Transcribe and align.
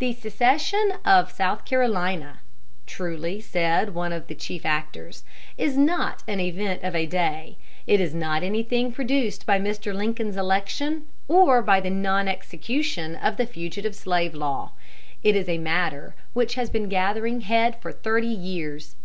"The 0.00 0.12
secession 0.12 0.94
of 1.04 1.30
South 1.30 1.64
Carolina," 1.64 2.40
truly 2.84 3.40
said 3.40 3.94
one 3.94 4.12
of 4.12 4.26
the 4.26 4.34
chief 4.34 4.66
actors, 4.66 5.22
"is 5.56 5.76
not 5.76 6.24
an 6.26 6.40
event 6.40 6.82
of 6.82 6.96
a 6.96 7.06
day. 7.06 7.58
It 7.86 8.00
is 8.00 8.12
not 8.12 8.42
anything 8.42 8.90
produced 8.90 9.46
by 9.46 9.60
Mr. 9.60 9.94
Lincoln's 9.94 10.36
election, 10.36 11.06
or 11.28 11.62
by 11.62 11.78
the 11.80 11.90
non 11.90 12.26
execution 12.26 13.14
of 13.14 13.36
the 13.36 13.46
fugitive 13.46 13.94
slave 13.94 14.34
law. 14.34 14.72
It 15.22 15.36
is 15.36 15.48
a 15.48 15.58
matter 15.58 16.16
which 16.32 16.54
has 16.56 16.68
been 16.68 16.88
gathering 16.88 17.42
head 17.42 17.80
for 17.80 17.92
thirty 17.92 18.26
years." 18.26 18.96